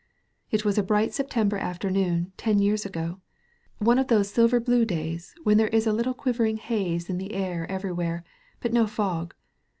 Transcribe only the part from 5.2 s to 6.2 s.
when there is a little